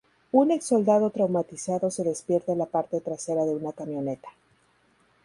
[0.31, 4.29] Un exsoldado traumatizado se despierta en la parte trasera de una camioneta.